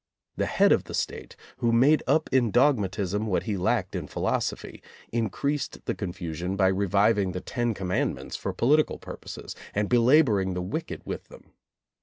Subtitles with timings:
[0.35, 4.81] The head of the State, who made up in dogmatism what he lacked in philosophy,
[5.13, 10.55] increased the con fusion by reviving the Ten Commandments for po litical purposes, and belaboring
[10.55, 11.51] the wicked with them.